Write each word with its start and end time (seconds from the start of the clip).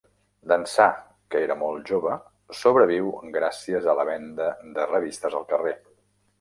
D'ençà 0.51 0.87
que 1.35 1.41
era 1.47 1.57
molt 1.63 1.91
jove, 1.91 2.15
sobreviu 2.61 3.13
gràcies 3.37 3.93
a 3.93 3.97
la 4.03 4.09
venda 4.13 4.51
de 4.81 4.91
revistes 4.97 5.41
al 5.43 5.51
carrer. 5.57 5.79